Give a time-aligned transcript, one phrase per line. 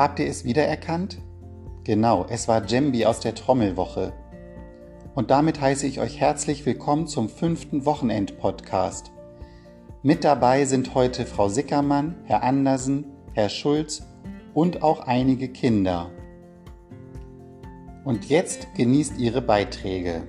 [0.00, 1.18] Habt ihr es wiedererkannt?
[1.84, 4.14] Genau, es war Jembi aus der Trommelwoche.
[5.14, 9.12] Und damit heiße ich euch herzlich willkommen zum fünften Wochenend-Podcast.
[10.02, 14.02] Mit dabei sind heute Frau Sickermann, Herr Andersen, Herr Schulz
[14.54, 16.10] und auch einige Kinder.
[18.06, 20.26] Und jetzt genießt ihre Beiträge.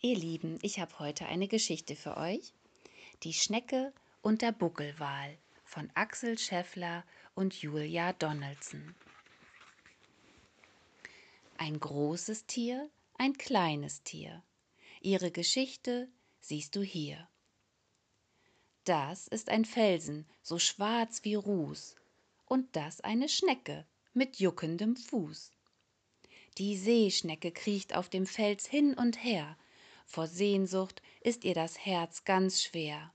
[0.00, 2.54] Ihr Lieben, ich habe heute eine Geschichte für euch.
[3.22, 7.04] Die Schnecke und der Buckelwal von Axel Scheffler
[7.36, 8.96] und Julia Donaldson.
[11.56, 14.42] Ein großes Tier, ein kleines Tier.
[15.00, 16.08] Ihre Geschichte
[16.40, 17.28] siehst du hier.
[18.82, 21.94] Das ist ein Felsen, so schwarz wie Ruß,
[22.46, 25.52] und das eine Schnecke mit juckendem Fuß.
[26.58, 29.56] Die Seeschnecke kriecht auf dem Fels hin und her,
[30.12, 33.14] vor Sehnsucht ist ihr das Herz ganz schwer.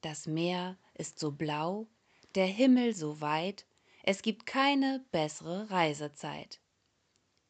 [0.00, 1.88] Das Meer ist so blau,
[2.36, 3.66] der Himmel so weit,
[4.04, 6.60] es gibt keine bessere Reisezeit.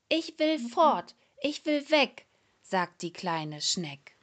[0.08, 2.24] Ich will fort, ich will weg,
[2.62, 4.16] sagt die kleine Schneck.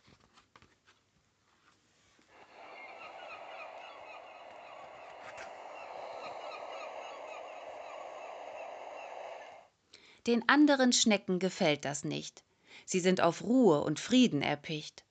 [10.26, 12.44] Den anderen Schnecken gefällt das nicht.
[12.86, 15.04] Sie sind auf Ruhe und Frieden erpicht.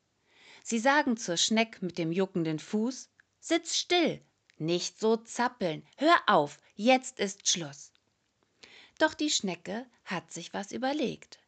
[0.62, 3.08] Sie sagen zur Schneck mit dem juckenden Fuß:
[3.38, 4.20] Sitz still,
[4.58, 7.92] nicht so zappeln, hör auf, jetzt ist Schluss.
[8.98, 11.38] Doch die Schnecke hat sich was überlegt.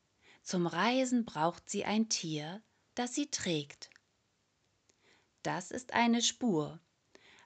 [0.43, 2.63] Zum Reisen braucht sie ein Tier,
[2.95, 3.91] das sie trägt.
[5.43, 6.81] Das ist eine Spur,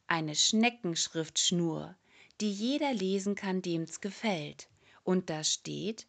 [0.06, 1.96] eine Schneckenschriftschnur,
[2.40, 4.68] die jeder lesen kann, dem's gefällt.
[5.02, 6.06] Und da steht,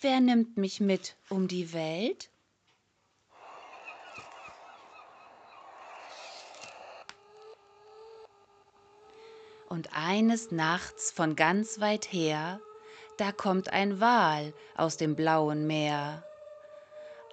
[0.00, 2.30] wer nimmt mich mit um die Welt?
[9.68, 12.60] Und eines Nachts von ganz weit her,
[13.18, 16.24] da kommt ein Wal aus dem blauen Meer.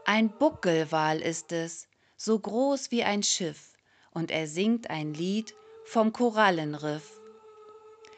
[0.05, 1.87] Ein Buckelwal ist es,
[2.17, 3.73] so groß wie ein Schiff,
[4.11, 5.55] und er singt ein Lied
[5.85, 7.19] vom Korallenriff.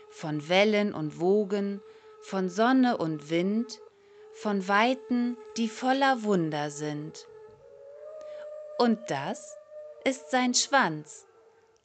[0.09, 1.81] Von Wellen und Wogen,
[2.21, 3.79] von Sonne und Wind,
[4.37, 7.25] von Weiten, die voller Wunder sind.
[8.77, 9.55] Und das
[10.03, 11.25] ist sein Schwanz,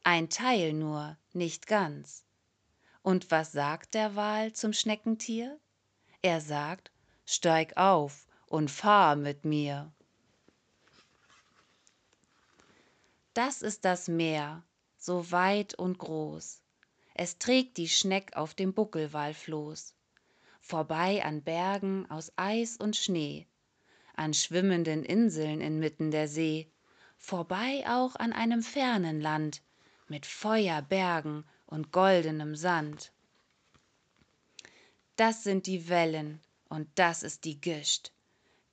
[0.05, 2.27] ein Teil nur, nicht ganz.
[3.03, 5.59] Und was sagt der Wal zum Schneckentier?
[6.21, 6.93] Er sagt,
[7.25, 9.91] steig auf und fahr mit mir.
[13.33, 14.63] Das ist das Meer,
[14.99, 16.61] so weit und groß.
[17.15, 19.95] Es trägt die Schneck auf dem Buckelwalfloß,
[20.63, 23.47] vorbei an Bergen aus Eis und Schnee,
[24.15, 26.71] an schwimmenden Inseln inmitten der See,
[27.19, 29.61] vorbei auch an einem fernen Land,
[30.07, 33.13] mit Feuerbergen und goldenem Sand.
[35.17, 38.13] Das sind die Wellen und das ist die Gischt,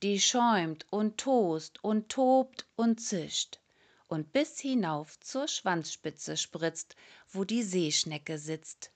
[0.04, 3.60] die schäumt und tost und tobt und zischt
[4.08, 6.96] und bis hinauf zur Schwanzspitze spritzt,
[7.32, 8.92] wo die Seeschnecke sitzt.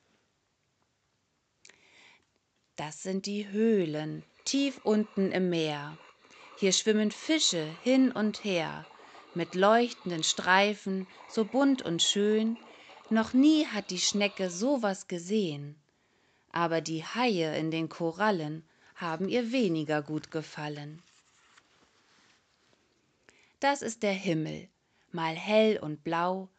[2.75, 5.95] Das sind die Höhlen tief unten im Meer.
[6.57, 8.85] Hier schwimmen Fische hin und her,
[9.35, 12.57] mit leuchtenden Streifen, so bunt und schön,
[13.09, 15.75] noch nie hat die Schnecke so was gesehen.
[16.51, 21.01] Aber die Haie in den Korallen haben ihr weniger gut gefallen.
[23.59, 24.67] Das ist der Himmel,
[25.11, 26.49] mal hell und blau,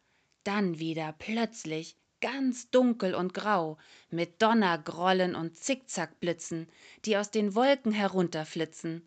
[0.45, 3.77] dann wieder plötzlich ganz dunkel und grau,
[4.09, 6.71] mit Donnergrollen und Zickzackblitzen,
[7.05, 9.07] die aus den Wolken herunterflitzen.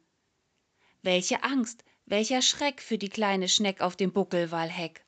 [1.01, 5.03] Welche Angst, welcher Schreck für die kleine Schneck auf dem Buckelwalheck.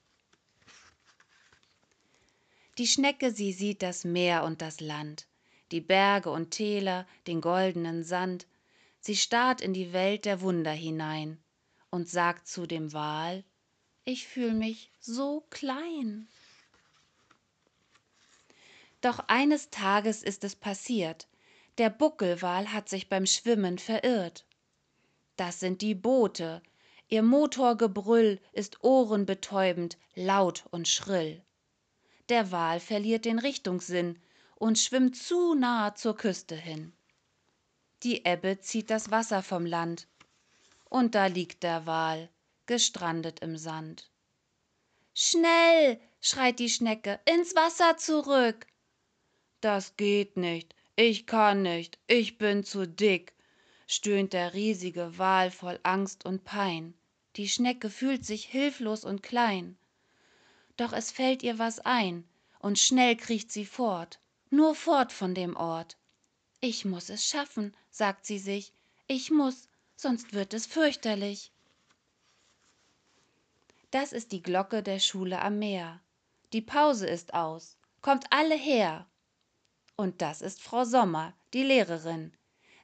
[2.79, 5.27] Die Schnecke, sie sieht das Meer und das Land,
[5.71, 8.47] die Berge und Täler, den goldenen Sand.
[9.01, 11.37] Sie starrt in die Welt der Wunder hinein
[11.91, 13.43] und sagt zu dem Wal,
[14.03, 16.27] ich fühl mich so klein.
[19.01, 21.27] Doch eines Tages ist es passiert,
[21.77, 24.45] der Buckelwal hat sich beim Schwimmen verirrt.
[25.37, 26.61] Das sind die Boote,
[27.07, 31.41] ihr Motorgebrüll ist ohrenbetäubend, laut und schrill.
[32.29, 34.19] der Wal verliert den Richtungssinn
[34.55, 36.93] und schwimmt zu nah zur Küste hin.
[38.03, 40.07] Die Ebbe zieht das Wasser vom Land,
[40.89, 42.29] und da liegt der Wal,
[42.65, 44.09] gestrandet im Sand.
[45.13, 48.67] Schnell, schreit die Schnecke, ins Wasser zurück.
[49.61, 53.33] Das geht nicht, ich kann nicht, ich bin zu dick,
[53.87, 56.93] stöhnt der riesige Wal voll Angst und Pein.
[57.35, 59.77] Die Schnecke fühlt sich hilflos und klein.
[60.77, 62.27] Doch es fällt ihr was ein,
[62.59, 64.19] und schnell kriecht sie fort,
[64.49, 65.97] nur fort von dem Ort.
[66.61, 68.71] Ich muss es schaffen, sagt sie sich,
[69.07, 71.51] ich muss, sonst wird es fürchterlich.
[73.91, 75.99] Das ist die Glocke der Schule am Meer.
[76.53, 79.08] Die Pause ist aus, kommt alle her.
[79.99, 82.31] Und das ist Frau Sommer, die Lehrerin.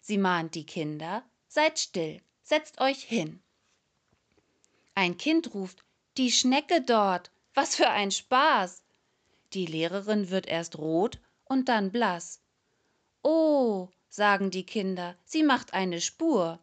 [0.01, 3.41] Sie mahnt die Kinder, seid still, setzt euch hin.
[4.95, 5.85] Ein Kind ruft,
[6.17, 8.83] die Schnecke dort, was für ein Spaß.
[9.53, 12.41] Die Lehrerin wird erst rot und dann blass.
[13.23, 16.59] Oh, sagen die Kinder, sie macht eine Spur.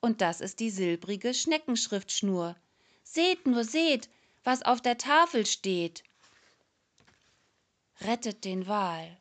[0.00, 2.56] Und das ist die silbrige Schneckenschriftschnur.
[3.04, 4.08] Seht nur, seht,
[4.42, 6.02] was auf der Tafel steht.
[8.00, 9.20] Rettet den Wal.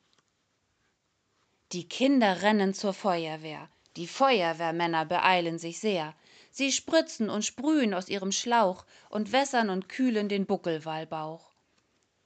[1.74, 3.68] Die Kinder rennen zur Feuerwehr.
[3.96, 6.14] Die Feuerwehrmänner beeilen sich sehr.
[6.52, 11.52] Sie spritzen und sprühen aus ihrem Schlauch und wässern und kühlen den Buckelwalbauch.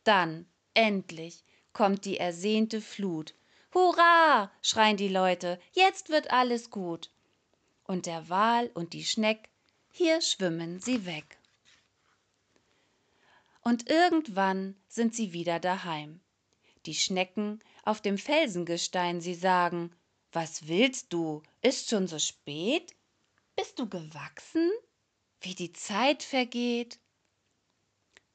[0.03, 3.35] Dann, endlich, kommt die ersehnte Flut.
[3.73, 4.51] Hurra!
[4.61, 7.09] schreien die Leute, jetzt wird alles gut.
[7.85, 9.49] Und der Wal und die Schneck,
[9.91, 11.37] hier schwimmen sie weg.
[13.61, 16.19] Und irgendwann sind sie wieder daheim.
[16.85, 19.95] Die Schnecken auf dem Felsengestein, sie sagen,
[20.33, 21.41] was willst du?
[21.61, 22.93] Ist schon so spät?
[23.55, 24.69] Bist du gewachsen?
[25.39, 26.99] Wie die Zeit vergeht?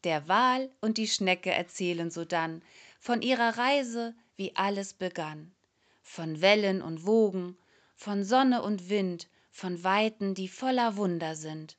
[0.04, 2.62] Der Wal und die Schnecke erzählen sodann
[2.99, 5.54] von ihrer Reise, wie alles begann.
[6.00, 7.58] Von Wellen und Wogen,
[7.94, 11.76] von Sonne und Wind, von Weiten, die voller Wunder sind.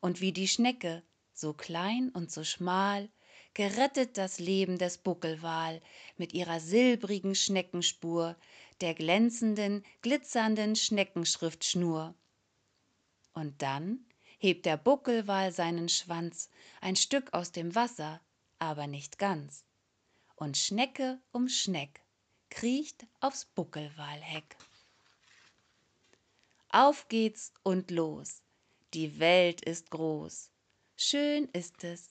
[0.00, 1.02] Und wie die Schnecke,
[1.32, 3.10] so klein und so schmal,
[3.54, 5.80] gerettet das Leben des Buckelwal
[6.16, 8.36] mit ihrer silbrigen Schneckenspur,
[8.80, 12.14] der glänzenden, glitzernden Schneckenschriftschnur.
[13.34, 14.04] Und dann
[14.38, 16.48] hebt der Buckelwal seinen Schwanz
[16.80, 18.20] ein Stück aus dem Wasser,
[18.58, 19.64] aber nicht ganz.
[20.36, 22.00] Und Schnecke um Schneck
[22.48, 24.56] kriecht aufs Buckelwalheck.
[26.70, 28.42] Auf geht's und los,
[28.94, 30.50] die Welt ist groß,
[30.96, 32.10] schön ist es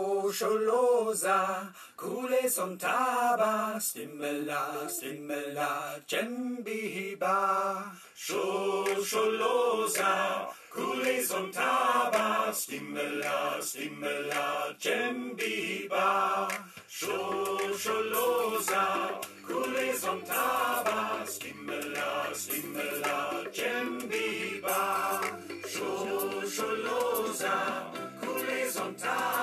[0.31, 1.11] Buckelwalfloß.
[1.21, 7.91] Shosholoza, Kule Sontaba, Stimmela, Stimmela, Djembihiba.
[8.15, 9.57] Shosholoza,
[10.73, 16.47] Kule Sontaba, Stimmela, Stimmela, Djembihiba.
[16.89, 18.85] Shosholoza,
[19.45, 23.19] Kule Sontaba, Stimmela, Stimmela,
[23.51, 24.81] Djembihiba.
[25.71, 27.55] Shosholoza,
[28.21, 29.40] Kule Sontaba,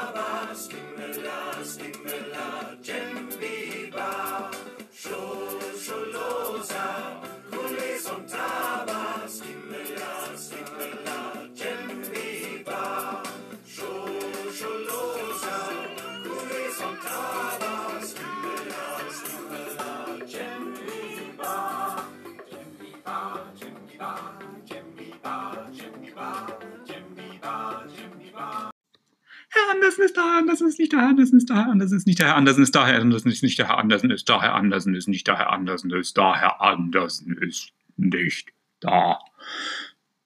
[30.18, 32.36] da, Andersen ist nicht da, Herr Andersen ist da, Herr Andersen ist nicht da, Herr
[32.36, 35.08] Andersen ist da, Herr Andersen ist nicht da, Herr Andersen ist da, Herr Andersen ist
[35.08, 38.48] nicht da, Herr Andersen ist da, Herr Andersen ist nicht
[38.80, 39.18] da.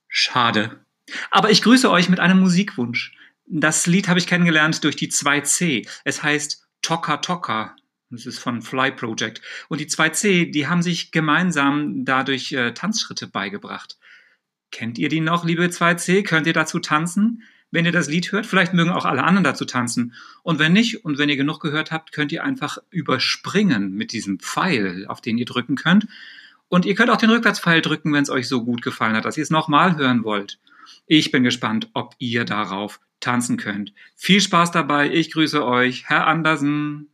[0.08, 0.84] Schade.
[1.30, 3.14] Aber ich grüße euch mit einem Musikwunsch.
[3.46, 5.88] Das Lied habe ich kennengelernt durch die 2C.
[6.04, 7.76] Es heißt Toka Toka.
[8.10, 9.40] Das ist von Fly Project.
[9.68, 13.98] Und die 2C, die haben sich gemeinsam dadurch äh, Tanzschritte beigebracht.
[14.70, 16.22] Kennt ihr die noch, liebe 2C?
[16.22, 17.42] Könnt ihr dazu tanzen?
[17.72, 20.12] Wenn ihr das Lied hört, vielleicht mögen auch alle anderen dazu tanzen.
[20.42, 24.38] Und wenn nicht, und wenn ihr genug gehört habt, könnt ihr einfach überspringen mit diesem
[24.38, 26.06] Pfeil, auf den ihr drücken könnt.
[26.68, 29.38] Und ihr könnt auch den Rückwärtspfeil drücken, wenn es euch so gut gefallen hat, dass
[29.38, 30.58] ihr es nochmal hören wollt.
[31.06, 33.94] Ich bin gespannt, ob ihr darauf tanzen könnt.
[34.16, 35.10] Viel Spaß dabei.
[35.10, 37.08] Ich grüße euch, Herr Andersen.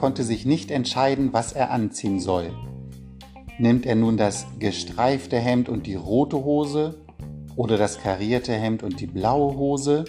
[0.00, 2.54] Konnte sich nicht entscheiden, was er anziehen soll.
[3.58, 7.02] Nimmt er nun das gestreifte Hemd und die rote Hose
[7.54, 10.06] oder das karierte Hemd und die blaue Hose?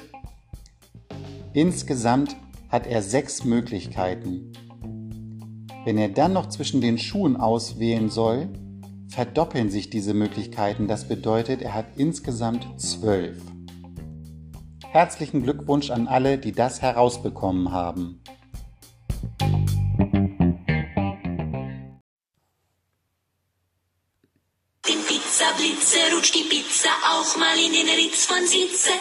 [1.52, 2.38] Insgesamt
[2.70, 4.54] hat er sechs Möglichkeiten.
[5.84, 8.48] Wenn er dann noch zwischen den Schuhen auswählen soll,
[9.10, 10.88] verdoppeln sich diese Möglichkeiten.
[10.88, 13.42] Das bedeutet, er hat insgesamt zwölf.
[14.88, 18.22] Herzlichen Glückwunsch an alle, die das herausbekommen haben.
[26.22, 28.92] Rutscht die Pizza auch mal in den Ritz von Sitze.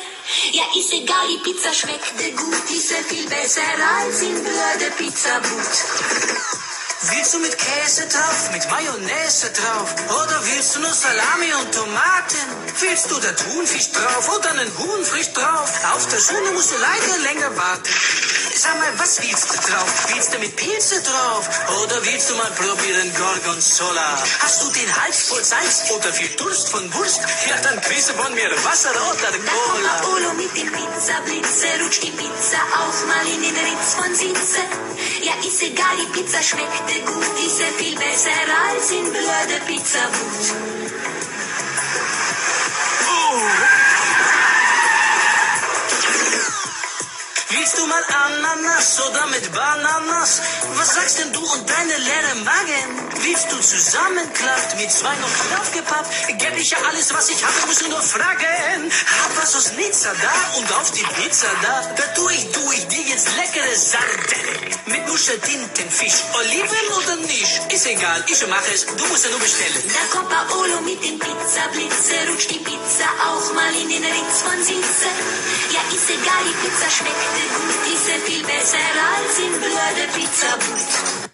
[0.53, 3.61] Ja, ist egal, die Pizza schmeckte gut, ist ja viel besser
[3.99, 6.80] als in blöde Pizzabrut.
[7.03, 9.95] Willst du mit Käse drauf, mit Mayonnaise drauf?
[10.23, 12.45] Oder willst du nur Salami und Tomaten?
[12.79, 15.71] Willst du da Thunfisch drauf oder einen Huhn frisch drauf?
[15.95, 17.91] Auf der Schule musst du leider länger warten.
[18.55, 19.89] Sag mal, was willst du drauf?
[20.13, 21.49] Willst du mit Pilze drauf?
[21.83, 24.23] Oder willst du mal probieren Gorgonzola?
[24.41, 27.21] Hast du den Hals voll Salz oder viel Durst von Wurst?
[27.49, 29.93] Ja, dann du von mir Wasser oder Da Cola.
[30.03, 34.61] Paolo mit dem Pizza-Blitze, rutscht die Pizza auch mal in den Ritz von Sitze.
[35.23, 38.31] Ja, ist egal, die Pizza schmeckte gut, ist ja viel besser
[38.69, 40.91] als in blöde Pizzabrut.
[47.53, 50.41] Willst du mal Ananas oder mit Bananas?
[50.77, 53.11] Was sagst denn du und deine leere Magen?
[53.23, 56.39] Willst du zusammenklappt mit zwei noch draufgepappt?
[56.39, 58.93] Gäb ich ja alles, was ich habe, musst du nur fragen.
[59.23, 61.93] Hab was aus Nizza da und auf die Pizza da.
[61.97, 64.71] Da tu ich, tu ich dir jetzt leckere Sardellen.
[64.87, 67.73] Mit Muscheltinten, Fisch, Oliven oder nicht?
[67.73, 69.83] Ist egal, ich mache es, du musst ja nur bestellen.
[69.91, 74.59] Da kommt Paolo mit dem Pizza-Blitze, rutscht die Pizza auch mal in den Ritz von
[74.63, 75.11] Sitze.
[75.75, 77.40] Ja, ist egal, die Pizza schmeckte
[77.93, 78.77] ist ja viel besser
[79.17, 81.31] als in blöde Pizzabrut.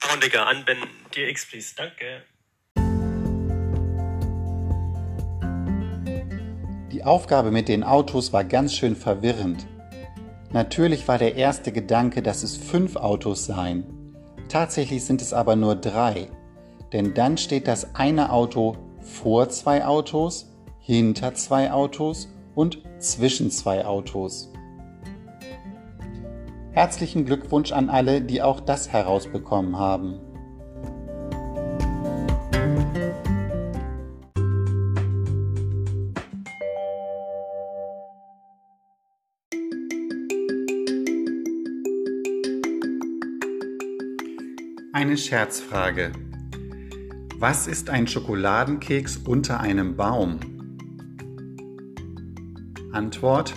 [0.00, 0.78] Braundecker an, Ben
[1.14, 1.74] DX, please.
[1.76, 2.22] Danke.
[6.92, 9.66] Die Aufgabe mit den Autos war ganz schön verwirrend.
[10.52, 13.84] Natürlich war der erste Gedanke, dass es fünf Autos seien.
[14.48, 16.28] Tatsächlich sind es aber nur drei.
[16.92, 23.84] Denn dann steht das eine Auto vor zwei Autos, hinter zwei Autos und zwischen zwei
[23.84, 24.52] Autos.
[26.74, 30.18] Herzlichen Glückwunsch an alle, die auch das herausbekommen haben.
[44.92, 46.10] Eine Scherzfrage.
[47.38, 50.40] Was ist ein Schokoladenkeks unter einem Baum?
[52.90, 53.54] Antwort.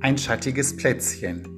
[0.00, 1.51] Ein schattiges Plätzchen.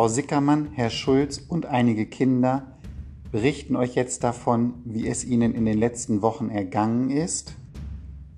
[0.00, 2.78] Frau Sickermann, Herr Schulz und einige Kinder
[3.30, 7.52] berichten euch jetzt davon, wie es ihnen in den letzten Wochen ergangen ist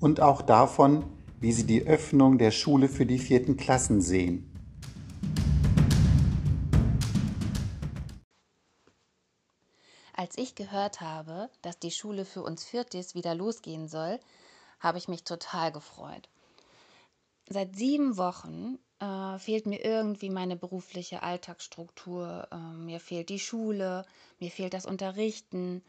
[0.01, 1.05] und auch davon,
[1.39, 4.53] wie sie die Öffnung der Schule für die vierten Klassen sehen.
[10.15, 14.19] Als ich gehört habe, dass die Schule für uns Viertis wieder losgehen soll,
[14.81, 16.29] habe ich mich total gefreut.
[17.49, 22.49] Seit sieben Wochen äh, fehlt mir irgendwie meine berufliche Alltagsstruktur.
[22.51, 24.05] Äh, mir fehlt die Schule,
[24.39, 25.83] mir fehlt das Unterrichten,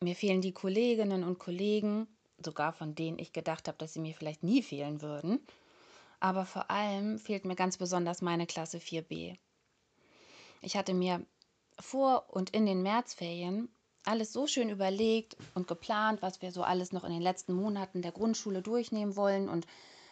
[0.00, 2.06] mir fehlen die Kolleginnen und Kollegen,
[2.44, 5.40] sogar von denen ich gedacht habe, dass sie mir vielleicht nie fehlen würden.
[6.20, 9.36] Aber vor allem fehlt mir ganz besonders meine Klasse 4b.
[10.62, 11.24] Ich hatte mir
[11.78, 13.68] vor und in den Märzferien
[14.04, 18.02] alles so schön überlegt und geplant, was wir so alles noch in den letzten Monaten
[18.02, 19.66] der Grundschule durchnehmen wollen und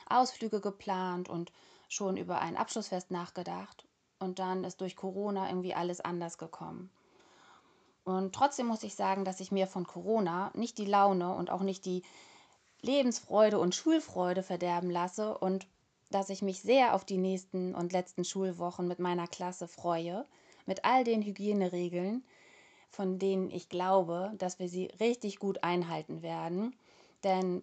[0.09, 1.53] Ausflüge geplant und
[1.89, 3.87] schon über ein Abschlussfest nachgedacht.
[4.19, 6.91] Und dann ist durch Corona irgendwie alles anders gekommen.
[8.05, 11.63] Und trotzdem muss ich sagen, dass ich mir von Corona nicht die Laune und auch
[11.63, 12.03] nicht die
[12.83, 15.67] Lebensfreude und Schulfreude verderben lasse und
[16.11, 20.27] dass ich mich sehr auf die nächsten und letzten Schulwochen mit meiner Klasse freue,
[20.67, 22.25] mit all den Hygieneregeln,
[22.91, 26.77] von denen ich glaube, dass wir sie richtig gut einhalten werden.
[27.25, 27.63] Denn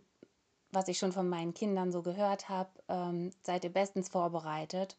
[0.72, 4.98] was ich schon von meinen Kindern so gehört habe, ähm, seid ihr bestens vorbereitet.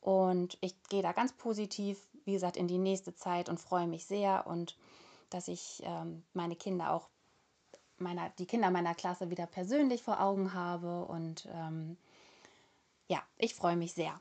[0.00, 4.06] Und ich gehe da ganz positiv, wie gesagt, in die nächste Zeit und freue mich
[4.06, 4.76] sehr und
[5.28, 7.08] dass ich ähm, meine Kinder auch,
[7.98, 11.04] meiner, die Kinder meiner Klasse wieder persönlich vor Augen habe.
[11.04, 11.96] Und ähm,
[13.08, 14.20] ja, ich freue mich sehr.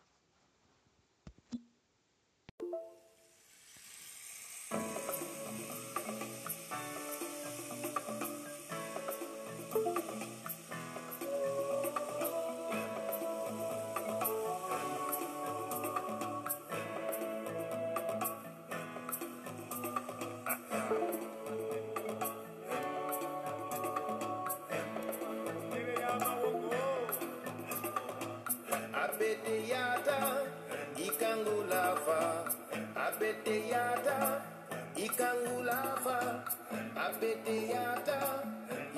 [37.10, 38.20] Abeteyata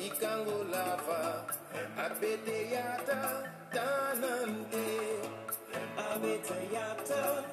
[0.07, 1.21] ikangulava
[2.05, 3.19] abeteyata
[3.73, 4.87] tanante
[5.97, 7.43] Abeteyata,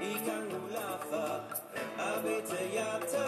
[0.00, 1.24] ikangulafa.
[1.98, 3.26] Abeteyata,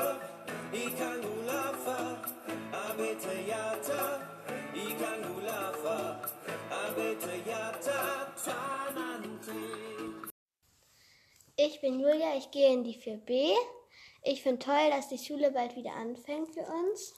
[0.72, 1.99] ikangulafa.
[2.85, 4.01] Abeteyata,
[4.75, 5.96] ikangulafa.
[6.85, 7.99] Abeteyata,
[8.44, 9.62] tanante.
[11.57, 13.55] Ich bin Julia, ich gehe in die 4b.
[14.29, 17.15] Ich finde toll, dass die Schule bald wieder anfängt für uns.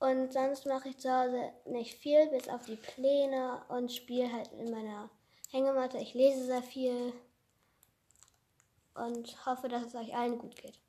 [0.00, 4.50] Und sonst mache ich zu Hause nicht viel, bis auf die Pläne und spiele halt
[4.58, 5.10] in meiner
[5.50, 5.98] Hängematte.
[5.98, 7.12] Ich lese sehr viel
[8.94, 10.80] und hoffe, dass es euch allen gut geht.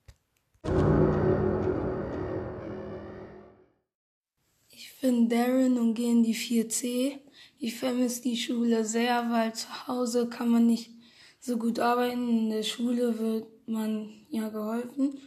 [4.70, 7.20] Ich bin Darren und gehe in die 4C.
[7.60, 10.92] Ich vermisse die Schule sehr, weil zu Hause kann man nicht
[11.42, 12.30] so gut arbeiten.
[12.30, 15.20] In der Schule wird man ja geholfen.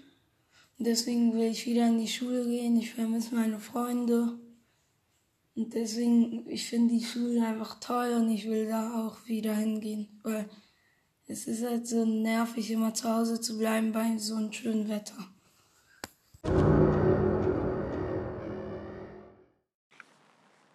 [0.79, 2.79] Und deswegen will ich wieder in die Schule gehen.
[2.79, 4.39] Ich vermisse meine Freunde.
[5.57, 10.21] Und deswegen, ich finde die Schule einfach toll und ich will da auch wieder hingehen.
[10.23, 10.49] Weil
[11.27, 15.17] es ist halt so nervig, immer zu Hause zu bleiben bei so einem schönen Wetter.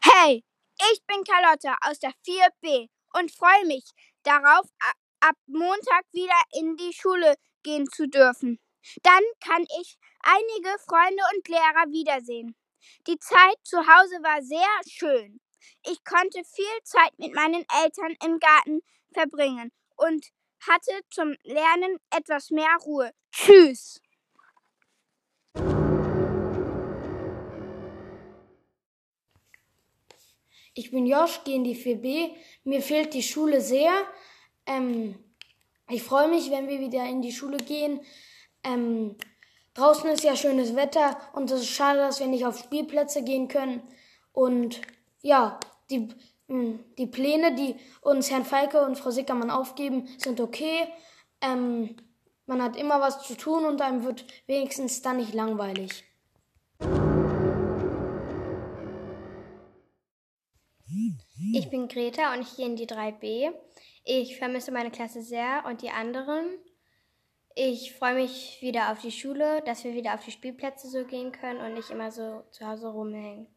[0.02, 0.43] Hey,
[0.91, 3.86] ich bin Carlotta aus der 4b und freue mich
[4.23, 4.67] darauf,
[5.21, 8.60] ab Montag wieder in die Schule gehen zu dürfen.
[9.02, 12.56] Dann kann ich einige Freunde und Lehrer wiedersehen.
[13.08, 15.39] Die Zeit zu Hause war sehr schön.
[15.86, 18.82] Ich konnte viel Zeit mit meinen Eltern im Garten
[19.13, 20.28] verbringen und
[20.67, 23.12] hatte zum Lernen etwas mehr Ruhe.
[23.32, 24.02] Tschüss.
[30.76, 32.36] Ich bin Josh, gehe in die 4b.
[32.63, 33.93] Mir fehlt die Schule sehr.
[34.65, 35.15] Ähm,
[35.89, 37.99] ich freue mich, wenn wir wieder in die Schule gehen.
[38.63, 39.15] Ähm,
[39.73, 43.47] draußen ist ja schönes Wetter und es ist schade, dass wir nicht auf Spielplätze gehen
[43.47, 43.81] können.
[44.31, 44.81] Und
[45.21, 46.09] ja, die,
[46.47, 50.87] mh, die Pläne, die uns Herrn Falke und Frau Sickermann aufgeben, sind okay.
[51.41, 51.95] Ähm,
[52.45, 56.03] man hat immer was zu tun und einem wird wenigstens dann nicht langweilig.
[61.53, 63.53] Ich bin Greta und ich gehe in die 3b.
[64.05, 66.45] Ich vermisse meine Klasse sehr und die anderen.
[67.55, 71.31] Ich freue mich wieder auf die Schule, dass wir wieder auf die Spielplätze so gehen
[71.31, 73.47] können und nicht immer so zu Hause rumhängen.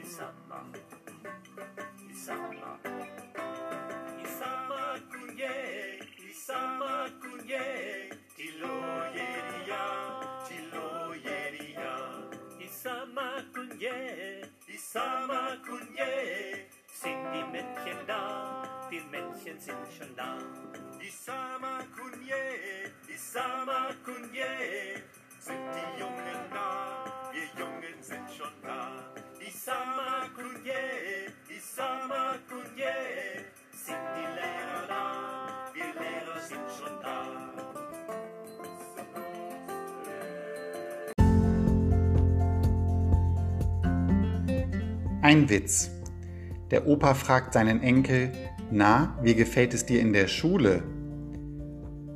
[0.00, 0.64] Isama
[2.18, 2.74] sama
[4.24, 5.54] Isamaku ye,
[6.30, 9.82] isamaku ye Chiloyeria,
[10.46, 11.94] chiloyeria
[12.58, 13.96] Isamaku ye,
[14.66, 20.38] isamaku ye Sing die Männchen da, die Männchen sind schon da
[21.00, 24.98] Isamaku ye, isamaku ye
[25.38, 26.68] Sind die Jungen da,
[27.32, 28.02] wir Jungen
[45.28, 45.90] Ein Witz.
[46.70, 48.32] Der Opa fragt seinen Enkel,
[48.70, 50.82] na, wie gefällt es dir in der Schule?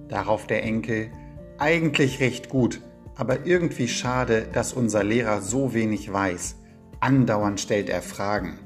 [0.09, 1.13] Darauf der Enkel,
[1.59, 2.81] eigentlich recht gut,
[3.15, 6.57] Aber irgendwie schade, dass unser Lehrer so wenig weiß.
[7.01, 8.59] Andauernd stellt er Fragen.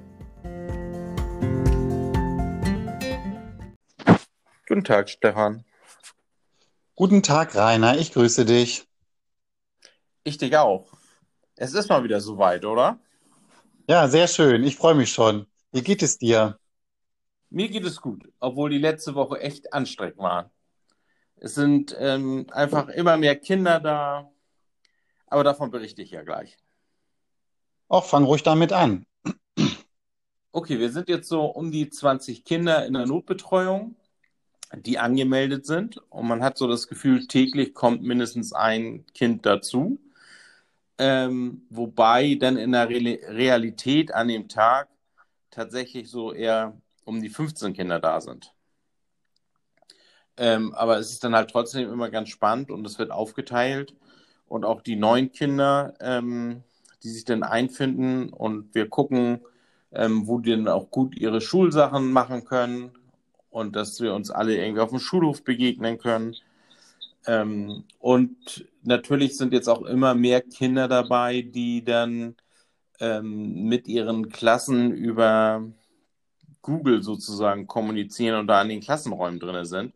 [4.68, 5.64] Guten Tag, Stefan.
[6.94, 8.87] Guten Tag, Rainer, ich grüße dich.
[10.22, 10.87] Ich dich auch.
[11.56, 13.00] Es ist mal wieder soweit, oder?
[13.88, 15.46] Ja, sehr schön, ich freue mich schon.
[15.70, 16.59] Wie geht es dir?
[17.51, 20.51] Mir geht es gut, obwohl die letzte Woche echt anstrengend war.
[21.37, 24.29] Es sind ähm, einfach immer mehr Kinder da,
[25.29, 26.57] aber davon berichte ich ja gleich.
[27.87, 29.07] Auch fang ruhig damit an.
[30.51, 33.94] Okay, wir sind jetzt so um die 20 Kinder in der Notbetreuung,
[34.75, 35.99] die angemeldet sind.
[36.11, 40.01] Und man hat so das Gefühl, täglich kommt mindestens ein Kind dazu.
[40.98, 44.88] Ähm, wobei dann in der Re Realität an dem Tag
[45.50, 48.54] tatsächlich so eher um die 15 Kinder da sind.
[50.37, 53.94] Ähm, aber es ist dann halt trotzdem immer ganz spannend und es wird aufgeteilt.
[54.48, 56.62] Und auch die neuen Kinder, ähm,
[57.02, 59.40] die sich dann einfinden und wir gucken,
[59.92, 62.90] ähm, wo die dann auch gut ihre Schulsachen machen können
[63.50, 66.37] und dass wir uns alle irgendwie auf dem Schulhof begegnen können.
[67.26, 72.37] Ähm, und natürlich sind jetzt auch immer mehr Kinder dabei, die dann
[73.01, 75.62] ähm, mit ihren Klassen über
[76.62, 79.94] Google sozusagen kommunizieren und da in den Klassenräumen drin sind.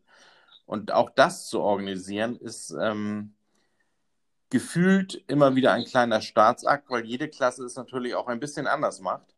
[0.67, 3.35] Und auch das zu organisieren, ist ähm,
[4.51, 9.01] gefühlt immer wieder ein kleiner Staatsakt, weil jede Klasse es natürlich auch ein bisschen anders
[9.01, 9.35] macht.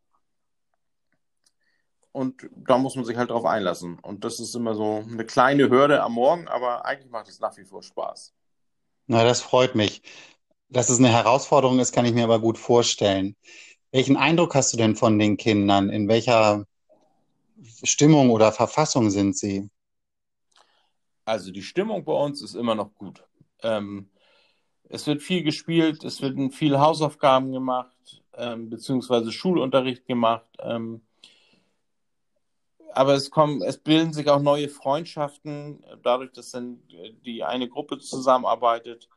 [2.11, 3.97] Und da muss man sich halt drauf einlassen.
[3.99, 7.57] Und das ist immer so eine kleine Hürde am Morgen, aber eigentlich macht es nach
[7.57, 8.33] wie vor Spaß.
[9.07, 10.01] Na, das freut mich.
[10.69, 13.35] Dass es eine Herausforderung ist, kann ich mir aber gut vorstellen.
[13.91, 15.89] Welchen Eindruck hast du denn von den Kindern?
[15.89, 16.65] In welcher
[17.83, 19.69] Stimmung oder Verfassung sind sie?
[21.25, 23.23] Also die Stimmung bei uns ist immer noch gut.
[23.61, 24.09] Ähm,
[24.89, 30.49] es wird viel gespielt, es werden viel Hausaufgaben gemacht, ähm, beziehungsweise Schulunterricht gemacht.
[30.59, 31.01] Ähm,
[32.95, 36.81] aber es kommen, es bilden sich auch neue Freundschaften, dadurch, dass dann
[37.25, 39.09] die eine Gruppe zusammenarbeitet.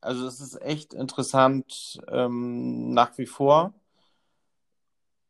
[0.00, 3.74] Also es ist echt interessant ähm, nach wie vor.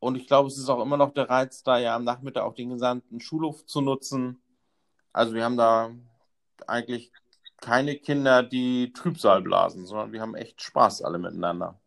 [0.01, 2.55] Und ich glaube, es ist auch immer noch der Reiz, da ja am Nachmittag auch
[2.55, 4.43] den gesamten Schulhof zu nutzen.
[5.13, 5.91] Also wir haben da
[6.67, 7.13] eigentlich
[7.59, 11.82] keine Kinder, die Trübsal blasen, sondern wir haben echt Spaß alle miteinander.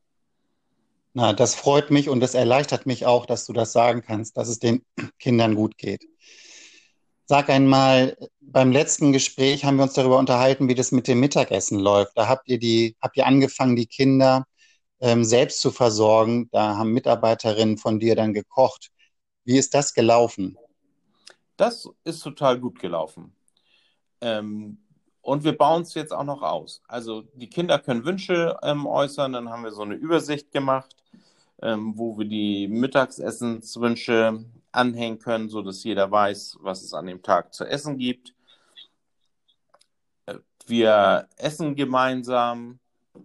[1.18, 4.50] Na, das freut mich und das erleichtert mich auch, dass du das sagen kannst, dass
[4.50, 4.84] es den
[5.18, 6.04] Kindern gut geht.
[7.24, 11.80] Sag einmal, beim letzten Gespräch haben wir uns darüber unterhalten, wie das mit dem Mittagessen
[11.80, 12.18] läuft.
[12.18, 14.46] Da habt ihr die, habt ihr angefangen, die Kinder
[15.00, 16.50] ähm, selbst zu versorgen.
[16.52, 18.90] Da haben Mitarbeiterinnen von dir dann gekocht.
[19.46, 20.58] Wie ist das gelaufen?
[21.56, 23.34] Das ist total gut gelaufen.
[24.20, 24.85] Ähm,
[25.26, 26.84] und wir bauen es jetzt auch noch aus.
[26.88, 30.96] Also die Kinder können Wünsche ähm, äußern, dann haben wir so eine Übersicht gemacht,
[31.64, 37.56] ähm, wo wir die Mittagsessenswünsche anhängen können, sodass jeder weiß, was es an dem Tag
[37.56, 38.36] zu essen gibt.
[40.28, 40.36] Äh,
[40.68, 42.78] Wir essen gemeinsam,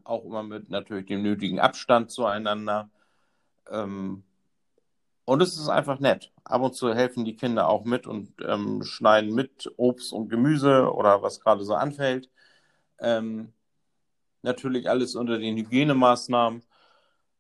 [0.05, 2.89] auch immer mit natürlich dem nötigen Abstand zueinander.
[3.71, 4.23] Ähm,
[5.31, 6.33] und es ist einfach nett.
[6.43, 10.93] Ab und zu helfen die Kinder auch mit und ähm, schneiden mit Obst und Gemüse
[10.93, 12.29] oder was gerade so anfällt.
[12.99, 13.53] Ähm,
[14.43, 16.65] natürlich alles unter den Hygienemaßnahmen,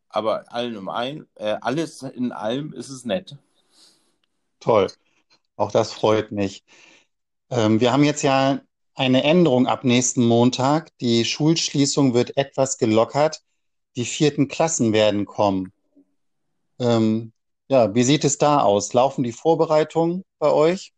[0.09, 3.37] aber allen im ein, äh, alles in allem ist es nett.
[4.61, 4.87] Toll.
[5.57, 6.62] Auch das freut mich.
[7.50, 8.61] Ähm, wir haben jetzt ja
[8.94, 10.96] eine Änderung ab nächsten Montag.
[10.98, 13.42] Die Schulschließung wird etwas gelockert.
[13.96, 15.72] Die vierten Klassen werden kommen.
[16.79, 17.33] Ähm,
[17.70, 18.92] ja, wie sieht es da aus?
[18.94, 20.92] Laufen die Vorbereitungen bei euch?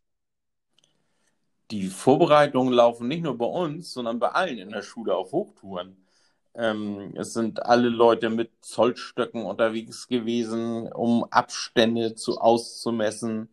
[1.69, 5.95] Die Vorbereitungen laufen nicht nur bei uns, sondern bei allen in der Schule auf Hochtouren.
[6.55, 13.49] Ähm, es sind alle Leute mit Zollstöcken unterwegs gewesen, um Abstände zu auszumessen.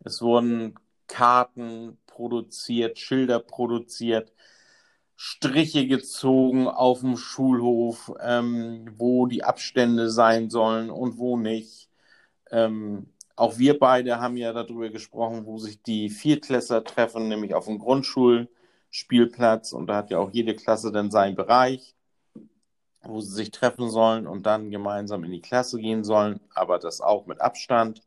[0.00, 0.74] Es wurden
[1.08, 4.32] Karten produziert, Schilder produziert,
[5.16, 11.91] Striche gezogen auf dem Schulhof, ähm, wo die Abstände sein sollen und wo nicht.
[12.52, 17.64] Ähm, auch wir beide haben ja darüber gesprochen, wo sich die Viertklässler treffen, nämlich auf
[17.64, 19.72] dem Grundschulspielplatz.
[19.72, 21.96] Und da hat ja auch jede Klasse dann seinen Bereich,
[23.02, 27.00] wo sie sich treffen sollen und dann gemeinsam in die Klasse gehen sollen, aber das
[27.00, 28.02] auch mit Abstand.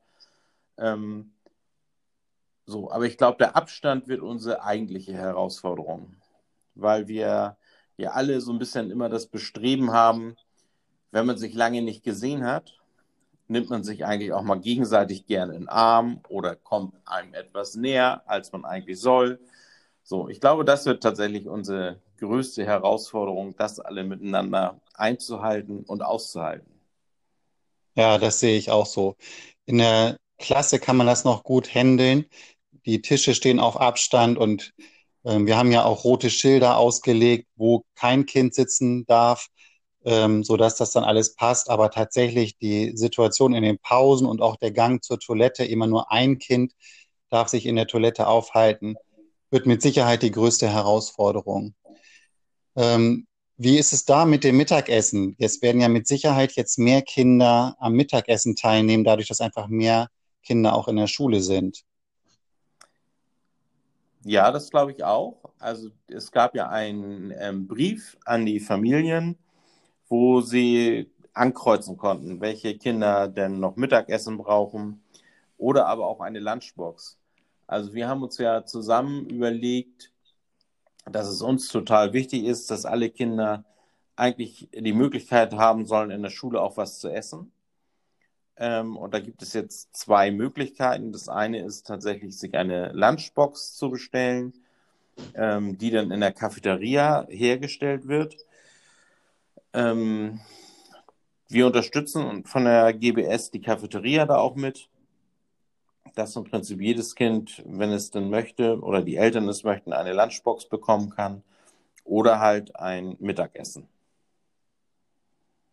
[0.77, 1.33] Ähm,
[2.65, 6.15] so, aber ich glaube, der Abstand wird unsere eigentliche Herausforderung,
[6.75, 7.57] weil wir
[7.97, 10.35] ja alle so ein bisschen immer das Bestreben haben,
[11.11, 12.79] wenn man sich lange nicht gesehen hat,
[13.47, 17.75] nimmt man sich eigentlich auch mal gegenseitig gerne in den Arm oder kommt einem etwas
[17.75, 19.39] näher, als man eigentlich soll.
[20.03, 26.71] So, ich glaube, das wird tatsächlich unsere größte Herausforderung, das alle miteinander einzuhalten und auszuhalten.
[27.95, 29.15] Ja, das sehe ich auch so.
[29.65, 32.25] In der Klasse kann man das noch gut handeln.
[32.85, 34.73] Die Tische stehen auf Abstand und
[35.23, 39.47] ähm, wir haben ja auch rote Schilder ausgelegt, wo kein Kind sitzen darf,
[40.05, 41.69] ähm, sodass das dann alles passt.
[41.69, 46.11] Aber tatsächlich die Situation in den Pausen und auch der Gang zur Toilette, immer nur
[46.11, 46.73] ein Kind
[47.29, 48.95] darf sich in der Toilette aufhalten,
[49.49, 51.73] wird mit Sicherheit die größte Herausforderung.
[52.75, 55.35] Ähm, wie ist es da mit dem Mittagessen?
[55.39, 60.09] Es werden ja mit Sicherheit jetzt mehr Kinder am Mittagessen teilnehmen, dadurch, dass einfach mehr
[60.43, 61.83] Kinder auch in der Schule sind.
[64.23, 65.37] Ja, das glaube ich auch.
[65.59, 69.37] Also es gab ja einen ähm, Brief an die Familien,
[70.07, 75.03] wo sie ankreuzen konnten, welche Kinder denn noch Mittagessen brauchen
[75.57, 77.17] oder aber auch eine Lunchbox.
[77.67, 80.11] Also wir haben uns ja zusammen überlegt,
[81.05, 83.65] dass es uns total wichtig ist, dass alle Kinder
[84.15, 87.51] eigentlich die Möglichkeit haben sollen, in der Schule auch was zu essen.
[88.57, 91.11] Ähm, und da gibt es jetzt zwei Möglichkeiten.
[91.11, 94.53] Das eine ist tatsächlich, sich eine Lunchbox zu bestellen,
[95.33, 98.37] ähm, die dann in der Cafeteria hergestellt wird.
[99.75, 100.39] Ähm,
[101.49, 104.87] wir unterstützen von der GBS die Cafeteria da auch mit,
[106.15, 110.13] dass im Prinzip jedes Kind, wenn es denn möchte oder die Eltern es möchten, eine
[110.13, 111.43] Lunchbox bekommen kann
[112.05, 113.87] oder halt ein Mittagessen.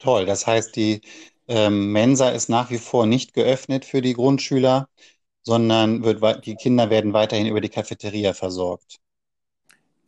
[0.01, 1.01] Toll, das heißt, die
[1.47, 4.89] ähm, Mensa ist nach wie vor nicht geöffnet für die Grundschüler,
[5.43, 8.99] sondern wird, die Kinder werden weiterhin über die Cafeteria versorgt.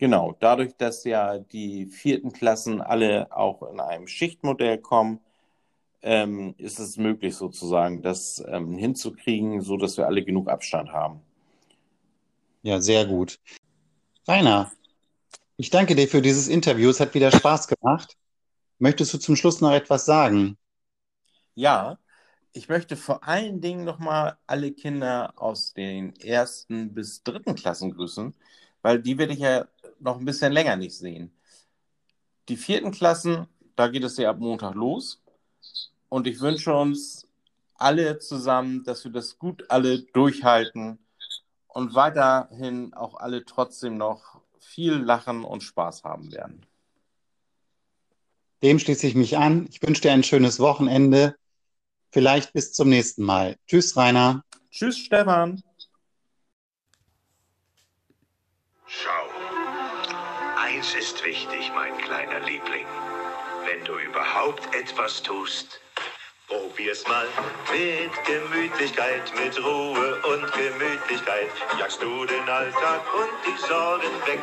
[0.04, 5.18] Genau, dadurch, dass ja die vierten Klassen alle auch in einem Schichtmodell kommen,
[6.02, 11.22] ähm, ist es möglich sozusagen, das ähm, hinzukriegen, so dass wir alle genug Abstand haben.
[12.60, 13.38] Ja, sehr gut.
[14.28, 14.70] Rainer,
[15.56, 16.90] ich danke dir für dieses Interview.
[16.90, 18.18] Es hat wieder Spaß gemacht.
[18.78, 20.58] Möchtest du zum Schluss noch etwas sagen?
[21.54, 21.98] Ja,
[22.52, 28.34] ich möchte vor allen Dingen nochmal alle Kinder aus den ersten bis dritten Klassen grüßen,
[28.82, 29.66] weil die werde ich ja
[30.00, 31.32] noch ein bisschen länger nicht sehen.
[32.48, 35.22] Die vierten Klassen, da geht es ja ab Montag los.
[36.08, 37.26] Und ich wünsche uns
[37.74, 40.98] alle zusammen, dass wir das gut alle durchhalten
[41.68, 46.64] und weiterhin auch alle trotzdem noch viel lachen und Spaß haben werden.
[48.62, 49.66] Dem schließe ich mich an.
[49.70, 51.36] Ich wünsche dir ein schönes Wochenende.
[52.12, 53.56] Vielleicht bis zum nächsten Mal.
[53.66, 54.42] Tschüss, Rainer.
[54.70, 55.62] Tschüss, Stefan.
[58.86, 59.23] Schau,
[60.84, 62.86] eins ist wichtig, mein kleiner Liebling.
[63.64, 65.80] Wenn du überhaupt etwas tust,
[66.54, 67.26] probier's mal
[67.72, 71.50] mit Gemütlichkeit, mit Ruhe und Gemütlichkeit.
[71.78, 74.40] Jagst du den Alltag und die Sorgen weg.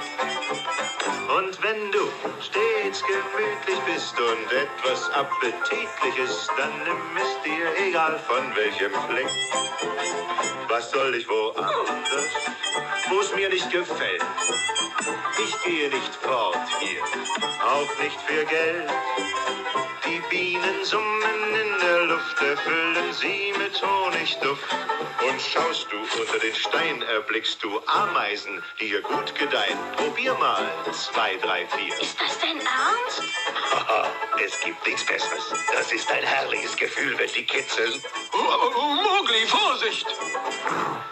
[1.38, 2.10] Und wenn du
[2.42, 9.30] stets gemütlich bist und etwas Appetitliches, dann nimm es dir egal von welchem Fleck.
[10.68, 12.32] Was soll ich woanders,
[13.10, 14.24] wo's mir nicht gefällt?
[15.46, 17.02] Ich gehe nicht fort hier,
[17.64, 18.90] auch nicht für Geld.
[20.12, 24.76] Die Bienen summen in der Luft, erfüllen sie mit Honigduft.
[25.26, 29.78] Und schaust du unter den Stein, erblickst du Ameisen, die hier gut gedeihen.
[29.96, 31.98] Probier mal, zwei, drei, vier.
[32.02, 33.24] Ist das dein Ernst?
[33.72, 34.10] Haha,
[34.46, 35.54] es gibt nichts Besseres.
[35.74, 37.94] Das ist ein herrliches Gefühl, wenn die kitzeln.
[38.34, 40.08] Mogli, Vorsicht!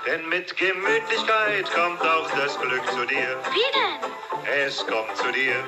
[0.06, 3.40] Denn mit Gemütlichkeit kommt auch das Glück zu dir.
[3.54, 4.19] Wie denn?
[4.52, 5.64] Es kommt zu dir.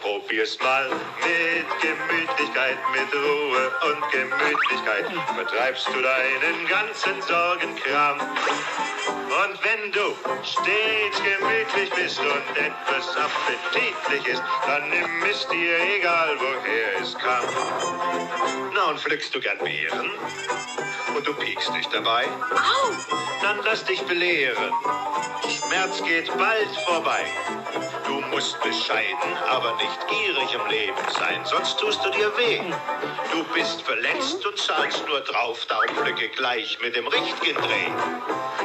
[0.00, 5.06] Probier's mal mit Gemütlichkeit, mit Ruhe und Gemütlichkeit.
[5.34, 8.20] Vertreibst du deinen ganzen Sorgenkram.
[8.20, 16.36] Und wenn du stets gemütlich bist und etwas appetitlich ist, dann nimm es dir egal,
[16.38, 17.44] woher es kam.
[18.72, 20.10] Na, und pflückst du gern Beeren?
[21.16, 22.26] Und du piekst dich dabei?
[22.26, 22.90] Au!
[23.42, 24.72] Dann lass dich belehren.
[25.48, 27.24] Schmerz geht bald vorbei.
[28.06, 32.60] Du musst bescheiden, aber nicht gierig im Leben sein, sonst tust du dir weh.
[33.32, 37.90] Du bist verletzt und zahlst nur drauf, darum pflücke gleich mit dem richtigen Dreh.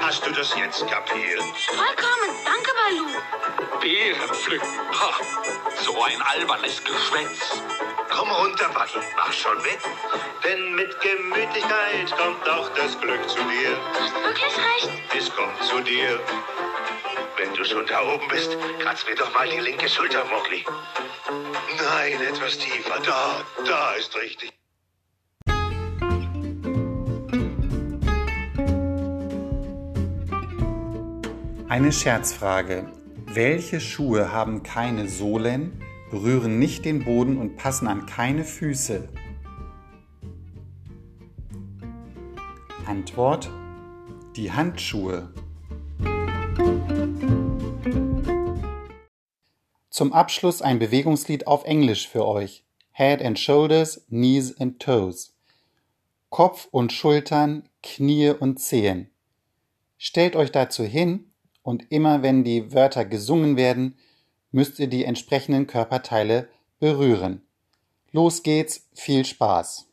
[0.01, 1.41] Hast du das jetzt kapiert?
[1.67, 2.29] Vollkommen.
[2.45, 3.79] Danke, Balu.
[3.81, 4.67] Beeren pflücken.
[4.91, 5.13] Ha,
[5.83, 7.61] so ein albernes Geschwätz.
[8.15, 9.79] Komm runter, Buddy, mach schon mit.
[10.43, 13.71] Denn mit Gemütlichkeit kommt auch das Glück zu dir.
[13.71, 14.91] Du hast wirklich recht.
[15.17, 16.19] Es kommt zu dir.
[17.37, 20.63] Wenn du schon da oben bist, kratz mir doch mal die linke Schulter, Mogli.
[21.75, 22.99] Nein, etwas tiefer.
[23.03, 24.53] Da, da ist richtig.
[31.67, 32.85] Eine Scherzfrage.
[33.25, 39.09] Welche Schuhe haben keine Sohlen, berühren nicht den Boden und passen an keine Füße?
[42.85, 43.49] Antwort:
[44.35, 45.33] Die Handschuhe.
[49.89, 52.63] Zum Abschluss ein Bewegungslied auf Englisch für euch.
[52.91, 55.35] Head and Shoulders, Knees and Toes.
[56.29, 59.09] Kopf und Schultern, Knie und Zehen.
[59.97, 61.31] Stellt euch dazu hin
[61.63, 63.97] und immer wenn die Wörter gesungen werden,
[64.53, 66.47] müsst ihr die entsprechenden Körperteile
[66.79, 67.41] berühren.
[68.11, 69.89] Los geht's, viel Spaß!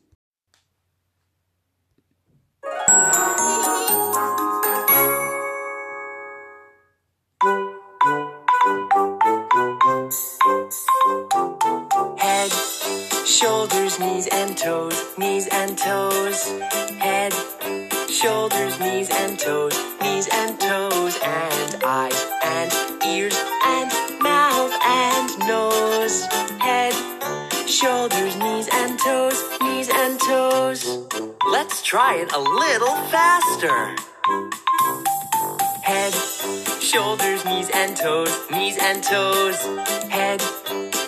[32.21, 33.95] It a little faster.
[35.81, 36.13] Head,
[36.79, 39.57] shoulders, knees and toes, knees and toes.
[40.09, 40.39] Head,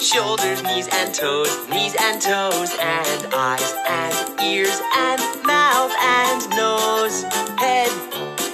[0.01, 7.23] shoulders, knees and toes, knees and toes, and eyes and ears and mouth and nose.
[7.61, 7.91] Head,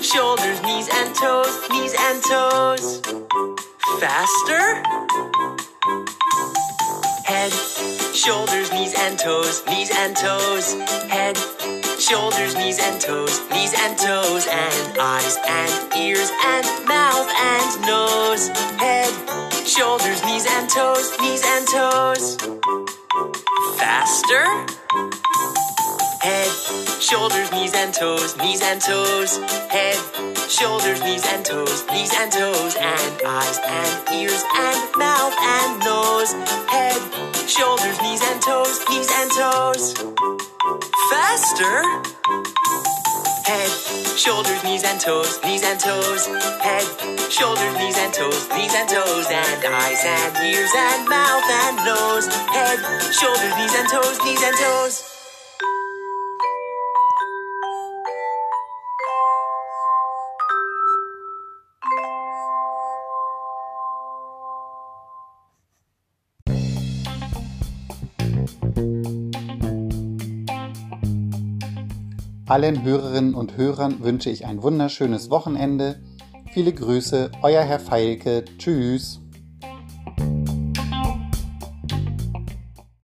[0.03, 3.01] shoulders, knees and toes, knees and toes.
[4.01, 4.83] Faster?
[7.23, 7.53] Head,
[8.13, 10.73] shoulders, knees and toes, knees and toes.
[11.07, 11.37] Head,
[12.09, 18.47] shoulders, knees and toes, knees and toes, and eyes and ears and mouth and nose.
[18.81, 19.13] Head,
[19.67, 22.35] shoulders, knees and toes, knees and toes.
[23.77, 24.43] Faster?
[26.21, 26.49] Head,
[26.99, 29.37] shoulders, knees and toes, knees and toes.
[29.69, 29.99] Head,
[30.49, 36.31] shoulders, knees and toes, knees and toes, and eyes and ears and mouth and nose.
[36.73, 36.97] Head,
[37.47, 40.38] shoulders, knees and toes, knees and toes.
[41.07, 41.81] Faster?
[43.45, 43.71] Head,
[44.17, 46.27] shoulders, knees and toes, knees and toes.
[46.59, 46.83] Head,
[47.31, 52.27] shoulders, knees and toes, knees and toes, and eyes and ears and mouth and nose.
[52.51, 52.79] Head,
[53.13, 55.08] shoulders, knees and toes, knees and toes.
[72.49, 76.01] Allen Hörerinnen und Hörern wünsche ich ein wunderschönes Wochenende.
[76.51, 78.43] Viele Grüße, euer Herr Feilke.
[78.57, 79.21] Tschüss.